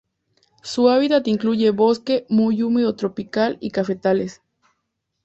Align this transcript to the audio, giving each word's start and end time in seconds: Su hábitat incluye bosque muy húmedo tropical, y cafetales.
Su 0.63 0.89
hábitat 0.89 1.27
incluye 1.27 1.69
bosque 1.69 2.25
muy 2.27 2.63
húmedo 2.63 2.95
tropical, 2.95 3.59
y 3.61 3.69
cafetales. 3.69 4.41